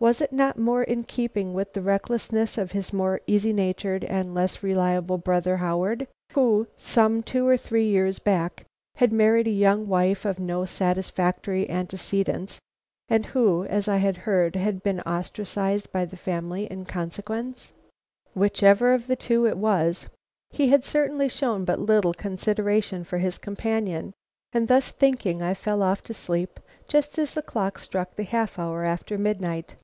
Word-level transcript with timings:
Was 0.00 0.22
it 0.22 0.32
not 0.32 0.58
more 0.58 0.82
in 0.82 1.04
keeping 1.04 1.52
with 1.52 1.74
the 1.74 1.82
recklessness 1.82 2.56
of 2.56 2.72
his 2.72 2.90
more 2.90 3.20
easy 3.26 3.52
natured 3.52 4.02
and 4.04 4.34
less 4.34 4.62
reliable 4.62 5.18
brother, 5.18 5.58
Howard, 5.58 6.08
who, 6.32 6.66
some 6.78 7.22
two 7.22 7.46
or 7.46 7.58
three 7.58 7.86
years 7.86 8.18
back, 8.18 8.64
had 8.94 9.12
married 9.12 9.46
a 9.46 9.50
young 9.50 9.86
wife 9.86 10.24
of 10.24 10.38
no 10.40 10.60
very 10.60 10.68
satisfactory 10.68 11.68
antecedents, 11.68 12.58
and 13.10 13.26
who, 13.26 13.64
as 13.66 13.88
I 13.88 13.98
had 13.98 14.16
heard, 14.16 14.56
had 14.56 14.82
been 14.82 15.02
ostracized 15.02 15.92
by 15.92 16.06
the 16.06 16.16
family 16.16 16.64
in 16.70 16.86
consequence? 16.86 17.74
Whichever 18.34 18.94
of 18.94 19.06
the 19.06 19.16
two 19.16 19.44
it 19.46 19.58
was, 19.58 20.08
he 20.48 20.68
had 20.68 20.82
certainly 20.82 21.28
shown 21.28 21.66
but 21.66 21.78
little 21.78 22.14
consideration 22.14 23.04
for 23.04 23.18
his 23.18 23.36
companion, 23.36 24.14
and 24.54 24.66
thus 24.66 24.92
thinking, 24.92 25.42
I 25.42 25.52
fell 25.52 25.82
off 25.82 26.02
to 26.04 26.14
sleep 26.14 26.58
just 26.88 27.18
as 27.18 27.34
the 27.34 27.42
clock 27.42 27.78
struck 27.78 28.16
the 28.16 28.24
half 28.24 28.58
hour 28.58 28.82
after 28.86 29.18
midnight. 29.18 29.74